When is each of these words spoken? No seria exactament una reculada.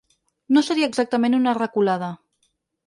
No 0.57 0.63
seria 0.69 0.89
exactament 0.93 1.39
una 1.41 1.57
reculada. 1.61 2.13